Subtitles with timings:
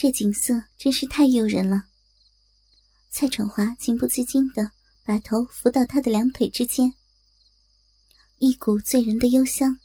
[0.00, 1.82] 这景色真是太诱人了。
[3.10, 4.70] 蔡闯华情不自禁的
[5.04, 6.94] 把头伏到他的两腿之间，
[8.38, 9.76] 一股醉人的幽香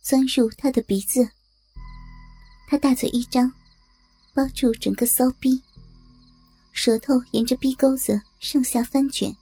[0.00, 1.28] 钻入他的鼻子。
[2.68, 3.52] 他大嘴一张，
[4.32, 5.60] 包住整个骚逼，
[6.70, 9.36] 舌头沿着逼沟子上下翻卷，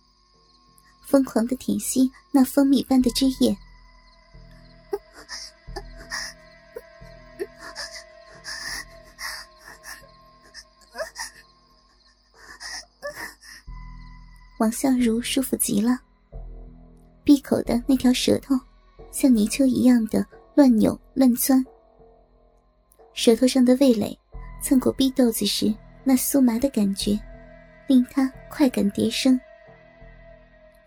[1.06, 3.54] 疯狂的舔吸那蜂蜜般的汁液。
[14.58, 15.98] 王笑如舒服极了，
[17.24, 18.54] 闭口的那条舌头
[19.10, 21.64] 像泥鳅一样的乱扭乱钻，
[23.12, 24.16] 舌头上的味蕾
[24.62, 27.18] 蹭过逼豆子时那酥麻的感觉，
[27.88, 29.38] 令他快感迭生。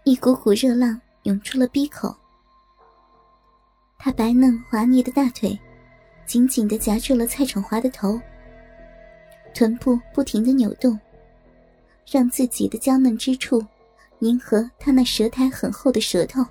[0.04, 2.16] 一股股热浪涌出了逼口，
[4.00, 5.60] 他白嫩滑腻的大腿
[6.26, 8.18] 紧紧的夹住了蔡闯华的头，
[9.54, 10.98] 臀部不停的扭动。
[12.10, 13.62] 让自己的娇嫩之处
[14.20, 16.44] 迎合他那舌苔很厚的舌头。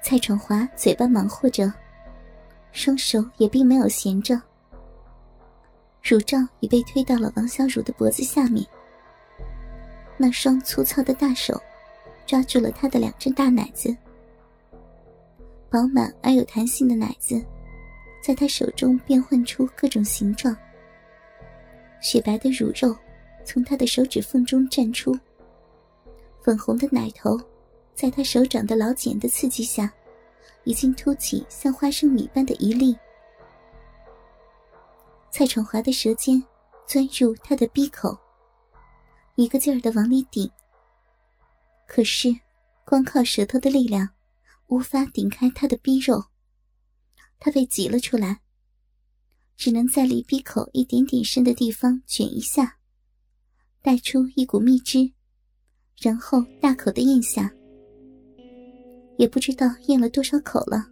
[0.00, 1.72] 蔡闯华嘴巴忙活着，
[2.70, 4.40] 双手也并没有闲着。
[6.02, 8.64] 乳罩已被推到了王小茹的脖子下面，
[10.16, 11.60] 那双粗糙的大手
[12.26, 13.96] 抓住了她的两只大奶子，
[15.70, 17.42] 饱满而有弹性的奶子，
[18.22, 20.54] 在他手中变换出各种形状，
[22.00, 22.94] 雪白的乳肉。
[23.44, 25.16] 从他的手指缝中绽出，
[26.42, 27.38] 粉红的奶头，
[27.94, 29.92] 在他手掌的老茧的刺激下，
[30.64, 32.96] 已经凸起像花生米般的一粒。
[35.30, 36.42] 蔡闯华的舌尖
[36.86, 38.18] 钻入他的鼻口，
[39.34, 40.50] 一个劲儿的往里顶。
[41.86, 42.34] 可是，
[42.84, 44.08] 光靠舌头的力量，
[44.68, 46.24] 无法顶开他的逼肉，
[47.38, 48.40] 他被挤了出来，
[49.56, 52.78] 只能在离鼻口一点点深的地方卷一下。
[53.84, 55.12] 带出一股蜜汁，
[56.00, 57.54] 然后大口的咽下。
[59.18, 60.90] 也不知道咽了多少口了。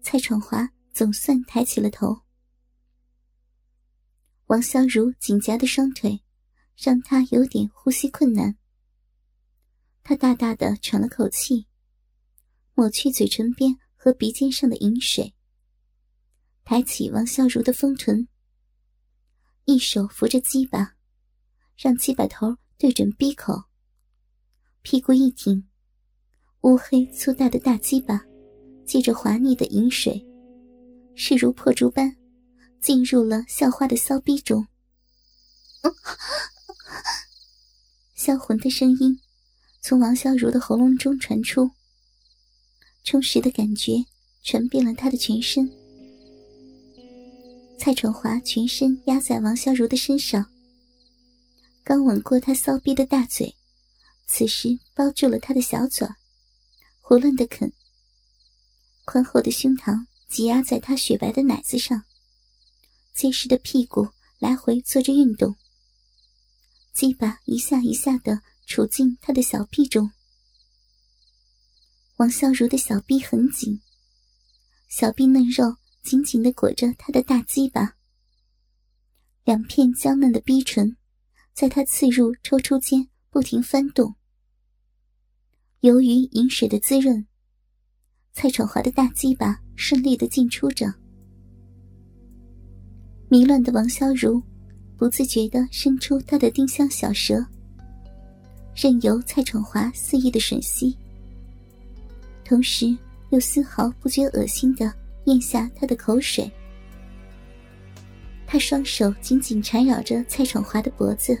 [0.00, 2.16] 蔡闯华总算抬起了头。
[4.46, 6.22] 王香如紧夹的双腿，
[6.76, 8.56] 让他有点呼吸困难。
[10.04, 11.66] 他大大的喘了口气，
[12.74, 15.34] 抹去嘴唇边和鼻尖上的饮水，
[16.62, 18.28] 抬起王香如的丰臀，
[19.64, 20.93] 一手扶着鸡巴。
[21.76, 23.64] 让鸡巴头对准鼻口，
[24.82, 25.66] 屁股一挺，
[26.60, 28.24] 乌黑粗大的大鸡巴，
[28.86, 30.24] 借着滑腻的饮水，
[31.16, 32.16] 势如破竹般
[32.80, 34.66] 进入了校花的骚逼中。
[38.14, 39.20] 销魂的声音
[39.82, 41.68] 从王小茹的喉咙中传出，
[43.02, 44.04] 充实的感觉
[44.42, 45.68] 传遍了他的全身。
[47.78, 50.53] 蔡闯华全身压在王小茹的身上。
[51.84, 53.54] 刚吻过他骚逼的大嘴，
[54.26, 56.08] 此时包住了他的小嘴，
[57.02, 57.70] 胡乱的啃。
[59.04, 62.04] 宽厚的胸膛挤压在他雪白的奶子上，
[63.12, 64.08] 结实的屁股
[64.38, 65.56] 来回做着运动。
[66.94, 70.10] 鸡巴一下一下的杵进他的小臂中。
[72.16, 73.82] 王笑如的小臂很紧，
[74.88, 77.96] 小臂嫩肉紧紧的裹着他的大鸡巴，
[79.44, 80.96] 两片娇嫩的逼唇。
[81.54, 84.12] 在他刺入、抽出间不停翻动。
[85.80, 87.24] 由于饮水的滋润，
[88.32, 90.92] 蔡闯华的大鸡巴顺利的进出着。
[93.28, 94.42] 迷乱的王潇如
[94.96, 97.46] 不自觉的伸出他的丁香小舌，
[98.74, 100.96] 任由蔡闯华肆意的吮吸，
[102.44, 102.96] 同时
[103.30, 104.92] 又丝毫不觉恶心的
[105.26, 106.50] 咽下他的口水。
[108.54, 111.36] 他双手紧紧缠绕着蔡闯华的脖子，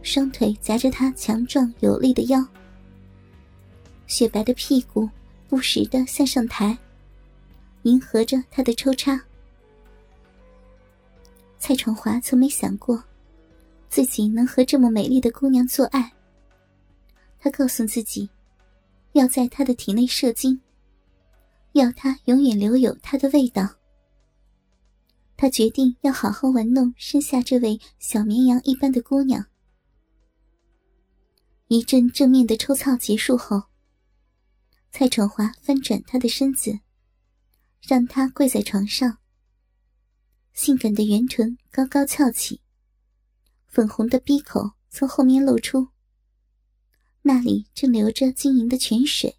[0.00, 2.40] 双腿夹着他强壮有力的腰，
[4.06, 5.10] 雪白的屁股
[5.48, 6.78] 不时的向上抬，
[7.82, 9.20] 迎合着他的抽插。
[11.58, 13.02] 蔡闯华从没想过
[13.90, 16.12] 自己能和这么美丽的姑娘做爱。
[17.40, 18.30] 他告诉自己，
[19.14, 20.60] 要在她的体内射精，
[21.72, 23.68] 要她永远留有她的味道。
[25.42, 29.44] 他决定要好好玩弄身下这位小绵羊一般的姑娘。
[31.66, 33.64] 一阵正面的抽操结束后，
[34.92, 36.78] 蔡闯华翻转他的身子，
[37.80, 39.18] 让他跪在床上。
[40.52, 42.60] 性感的圆臀高高翘起，
[43.66, 45.88] 粉红的鼻口从后面露出，
[47.22, 49.36] 那里正流着晶莹的泉水。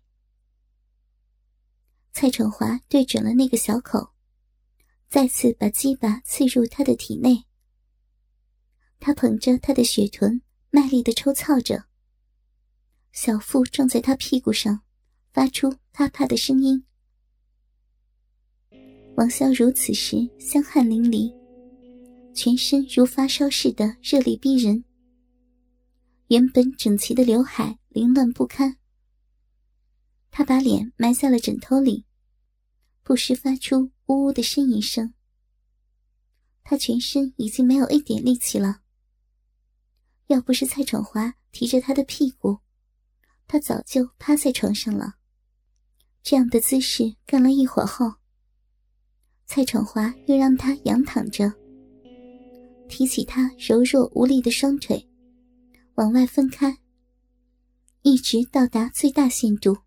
[2.11, 4.12] 蔡闯华对准了那个小口。
[5.13, 7.43] 再次把鸡巴刺入他的体内。
[8.99, 11.85] 他捧着他的血臀，卖力的抽操着，
[13.11, 14.81] 小腹撞在他屁股上，
[15.31, 16.83] 发出啪啪的声音。
[19.15, 21.31] 王小如此时香汗淋漓，
[22.33, 24.83] 全身如发烧似的热力逼人。
[26.29, 28.77] 原本整齐的刘海凌乱不堪，
[30.31, 32.03] 他把脸埋在了枕头里，
[33.03, 35.13] 不时发出呜呜的呻吟声。
[36.63, 38.81] 他全身已经没有一点力气了。
[40.27, 42.59] 要不是蔡闯华提着他的屁股，
[43.47, 45.15] 他早就趴在床上了。
[46.21, 48.13] 这样的姿势干了一会儿后，
[49.45, 51.53] 蔡闯华又让他仰躺着，
[52.87, 55.05] 提起他柔弱无力的双腿，
[55.95, 56.77] 往外分开，
[58.03, 59.77] 一直到达最大限度，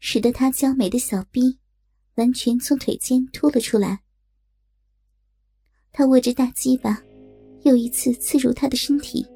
[0.00, 1.60] 使得他娇美的小臂
[2.16, 4.00] 完全从腿间凸了出来。
[5.92, 7.02] 他握着大鸡巴。
[7.62, 9.26] 又一次刺入他的身体。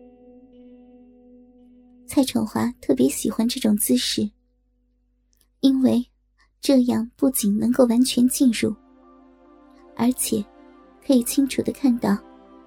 [2.07, 4.31] 蔡闯华特别喜欢这种姿势，
[5.59, 6.07] 因为
[6.61, 8.73] 这样不仅能够完全进入，
[9.97, 10.45] 而且
[11.05, 12.17] 可以清楚的看到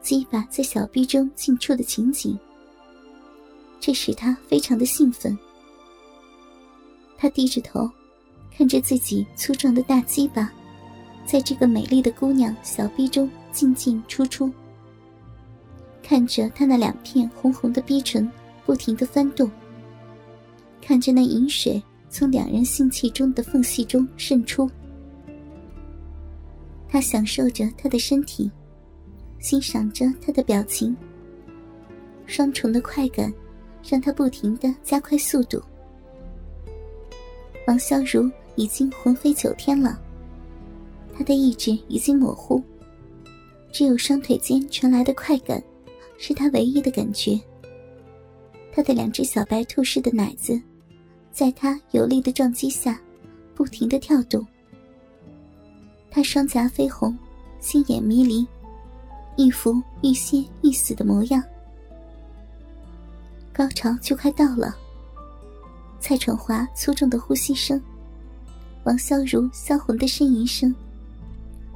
[0.02, 2.38] 鸡巴在小臂中进出的情景。
[3.80, 5.38] 这使他非常的兴奋。
[7.18, 7.90] 他低着头，
[8.56, 10.52] 看着自己粗壮的大鸡巴，
[11.26, 14.52] 在这个美丽的姑娘小臂中进进出出。
[16.02, 18.30] 看着他那两片红红的逼唇
[18.66, 19.50] 不停的翻动，
[20.82, 24.70] 看着那饮水从两人性器中的缝隙中渗出，
[26.88, 28.52] 他享受着他的身体，
[29.40, 30.96] 欣赏着他的表情。
[32.26, 33.34] 双重的快感
[33.84, 35.62] 让他不停的加快速度。
[37.68, 40.00] 王小如已经魂飞九天了，
[41.18, 42.62] 他的意志已经模糊，
[43.72, 45.62] 只有双腿间传来的快感。
[46.16, 47.38] 是他唯一的感觉。
[48.72, 50.62] 他的两只小白兔似的奶子，
[51.34, 52.98] 在他有力的撞击下，
[53.54, 54.46] 不停的跳动。
[56.10, 57.18] 他双颊绯红，
[57.60, 58.48] 心眼迷离，
[59.36, 61.44] 一副欲仙欲死的模样。
[63.52, 64.78] 高潮就快到了。
[66.00, 67.82] 蔡闯华粗重的呼吸声，
[68.84, 70.74] 王潇如销魂的呻吟声，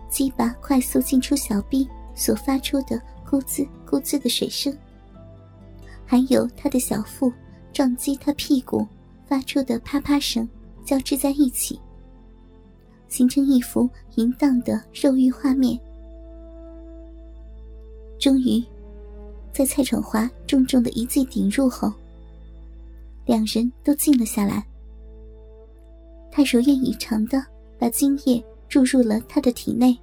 [0.09, 3.01] 鸡巴快速进出小臂所发出的。
[3.30, 4.74] 咕滋咕滋的水声，
[6.06, 7.30] 还有他的小腹
[7.74, 8.88] 撞击他屁股
[9.27, 10.48] 发出的啪啪声
[10.86, 11.77] 交织在一起，
[13.09, 15.77] 形成一幅淫荡的肉欲画面。
[18.18, 18.63] 终于，
[19.51, 21.92] 在蔡闯华重重的一记顶入后，
[23.25, 24.65] 两人都静了下来。
[26.32, 27.46] 他如愿以偿的
[27.80, 29.98] 把精液注入了他的体内，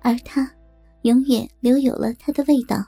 [0.00, 0.50] 而他。
[1.04, 2.84] 永远留有了他的味道。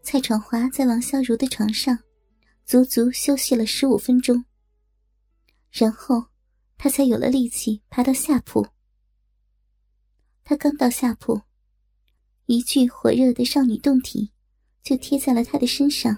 [0.00, 1.98] 蔡闯华在王潇如的床上，
[2.64, 4.44] 足足休息了十五分钟。
[5.72, 6.24] 然后，
[6.78, 8.64] 他才有了力气爬到下铺。
[10.44, 11.40] 他刚到下铺，
[12.44, 14.30] 一具火热的少女胴体
[14.84, 16.16] 就贴在了他的身上。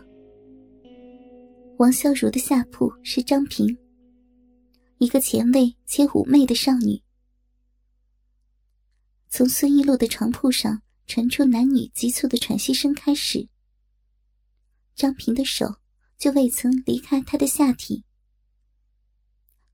[1.78, 3.78] 王潇如的下铺是张平，
[4.98, 7.00] 一个前卫且妩媚的少女。
[9.30, 13.48] 从孙一路的床铺上传出男女急促的喘息声开始，
[14.96, 15.72] 张平的手
[16.18, 18.02] 就未曾离开他的下体。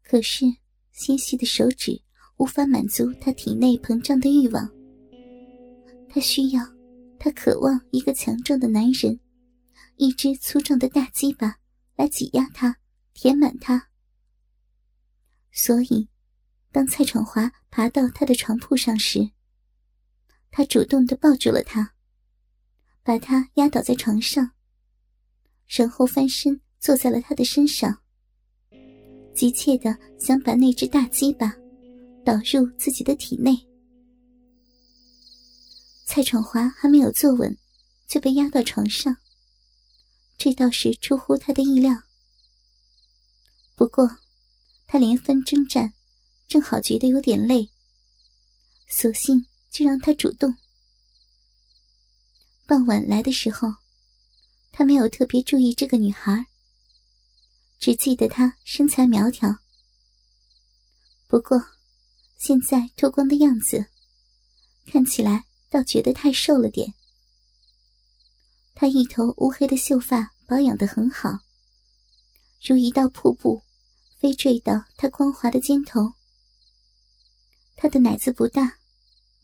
[0.02, 0.44] 可是
[0.92, 1.98] 纤细的手指
[2.36, 4.70] 无法满足他体内膨胀的欲望。
[6.10, 6.62] 他需要，
[7.18, 9.18] 他渴望一个强壮的男人，
[9.96, 11.56] 一只粗壮的大鸡巴
[11.96, 12.78] 来挤压他，
[13.12, 13.90] 填满他。
[15.52, 16.08] 所以，
[16.72, 19.30] 当蔡闯华爬到他的床铺上时，
[20.50, 21.94] 他主动的抱住了他，
[23.02, 24.52] 把他压倒在床上，
[25.66, 28.02] 然后翻身坐在了他的身上，
[29.34, 31.54] 急切的想把那只大鸡巴
[32.24, 33.56] 导入自己的体内。
[36.06, 37.56] 蔡闯华还没有坐稳，
[38.06, 39.16] 就被压到床上，
[40.44, 42.02] 这倒是出乎他的意料。
[43.74, 44.18] 不过，
[44.86, 45.94] 他连番征战，
[46.46, 47.70] 正好觉得有点累，
[48.86, 49.46] 索性。
[49.70, 50.54] 就让他主动。
[52.66, 53.74] 傍晚来的时候，
[54.70, 56.46] 他没有特别注意这个女孩，
[57.80, 59.56] 只记得她身材苗条。
[61.26, 61.60] 不过，
[62.36, 63.86] 现在脱光的样子，
[64.86, 66.92] 看起来倒觉得太瘦了点。
[68.74, 71.38] 她一头乌黑的秀发保养的很好，
[72.62, 73.62] 如一道瀑布，
[74.18, 76.12] 飞坠到她光滑的肩头。
[77.74, 78.78] 她的奶子不大，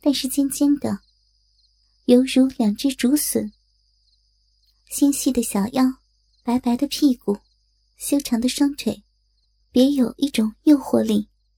[0.02, 1.00] 但是尖尖的，
[2.04, 3.50] 犹如两只竹笋。
[4.90, 5.84] 纤细的小腰，
[6.42, 7.38] 白白的屁股，
[7.96, 9.02] 修长的双腿，
[9.72, 11.29] 别有一种诱惑力。